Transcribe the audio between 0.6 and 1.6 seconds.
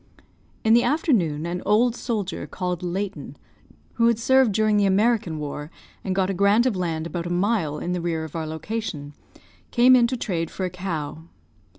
In the afternoon